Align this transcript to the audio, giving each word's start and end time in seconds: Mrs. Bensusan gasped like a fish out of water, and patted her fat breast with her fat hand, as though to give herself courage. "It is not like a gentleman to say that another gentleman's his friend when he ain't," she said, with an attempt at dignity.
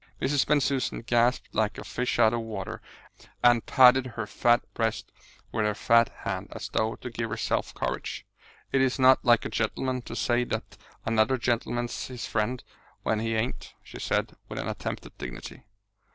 Mrs. 0.19 0.47
Bensusan 0.47 1.01
gasped 1.05 1.53
like 1.53 1.77
a 1.77 1.83
fish 1.83 2.17
out 2.17 2.33
of 2.33 2.39
water, 2.39 2.81
and 3.43 3.63
patted 3.67 4.07
her 4.07 4.25
fat 4.25 4.63
breast 4.73 5.11
with 5.51 5.63
her 5.63 5.75
fat 5.75 6.09
hand, 6.23 6.47
as 6.55 6.69
though 6.69 6.95
to 6.95 7.11
give 7.11 7.29
herself 7.29 7.75
courage. 7.75 8.25
"It 8.71 8.81
is 8.81 8.97
not 8.97 9.23
like 9.23 9.45
a 9.45 9.49
gentleman 9.49 10.01
to 10.09 10.15
say 10.15 10.43
that 10.45 10.75
another 11.05 11.37
gentleman's 11.37 12.07
his 12.07 12.25
friend 12.25 12.63
when 13.03 13.19
he 13.19 13.35
ain't," 13.35 13.75
she 13.83 13.99
said, 13.99 14.31
with 14.49 14.57
an 14.57 14.67
attempt 14.67 15.05
at 15.05 15.15
dignity. 15.19 15.65